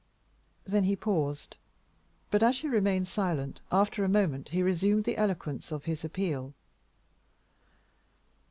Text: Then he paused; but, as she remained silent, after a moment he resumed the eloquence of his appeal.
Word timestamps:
Then 0.65 0.85
he 0.85 0.95
paused; 0.95 1.57
but, 2.31 2.41
as 2.41 2.55
she 2.55 2.67
remained 2.67 3.07
silent, 3.07 3.61
after 3.71 4.03
a 4.03 4.09
moment 4.09 4.49
he 4.49 4.63
resumed 4.63 5.03
the 5.03 5.15
eloquence 5.15 5.71
of 5.71 5.85
his 5.85 6.03
appeal. 6.03 6.55